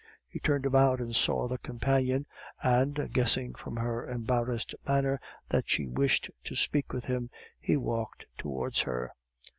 He 0.27 0.39
turned 0.39 0.65
about 0.65 0.99
and 0.99 1.15
saw 1.15 1.47
the 1.47 1.59
companion; 1.59 2.25
and, 2.63 3.11
guessing 3.13 3.53
from 3.53 3.75
her 3.77 4.09
embarrassed 4.09 4.73
manner 4.87 5.21
that 5.49 5.69
she 5.69 5.85
wished 5.85 6.31
to 6.45 6.55
speak 6.55 6.91
with 6.91 7.05
him, 7.05 7.29
he 7.59 7.77
walked 7.77 8.25
towards 8.35 8.81
her. 8.81 9.11